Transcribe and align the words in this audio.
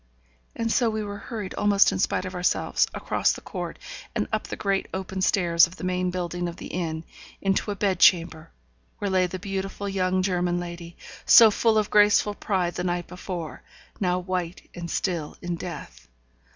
and 0.55 0.71
so 0.71 0.89
we 0.89 1.03
were 1.03 1.19
hurried, 1.19 1.53
almost 1.53 1.91
in 1.91 1.99
spite 1.99 2.25
of 2.25 2.33
ourselves, 2.33 2.87
across 2.91 3.31
the 3.33 3.39
court, 3.41 3.77
and 4.15 4.27
up 4.33 4.47
the 4.47 4.55
great 4.55 4.87
open 4.95 5.21
stairs 5.21 5.67
of 5.67 5.75
the 5.75 5.83
main 5.83 6.09
building 6.09 6.47
of 6.47 6.55
the 6.55 6.69
inn, 6.73 7.03
into 7.39 7.69
a 7.69 7.75
bed 7.75 7.99
chamber, 7.99 8.49
where 8.97 9.11
lay 9.11 9.27
the 9.27 9.37
beautiful 9.37 9.87
young 9.87 10.23
German 10.23 10.59
lady, 10.59 10.97
so 11.23 11.51
full 11.51 11.77
of 11.77 11.91
graceful 11.91 12.33
pride 12.33 12.73
the 12.73 12.83
night 12.83 13.05
before, 13.05 13.61
now 13.99 14.17
white 14.17 14.67
and 14.73 14.89
still 14.89 15.37
in 15.39 15.55
death. 15.55 16.07